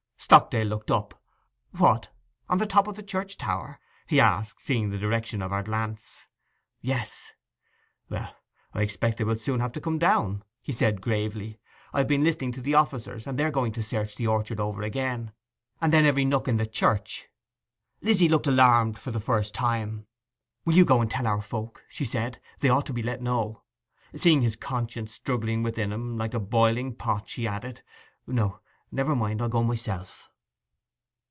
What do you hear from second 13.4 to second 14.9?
are going to search the orchard over